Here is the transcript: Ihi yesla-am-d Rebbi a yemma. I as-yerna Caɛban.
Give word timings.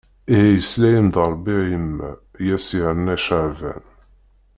Ihi 0.35 0.49
yesla-am-d 0.55 1.15
Rebbi 1.31 1.55
a 1.61 1.63
yemma. 1.71 2.11
I 2.43 2.45
as-yerna 2.55 3.15
Caɛban. 3.25 3.83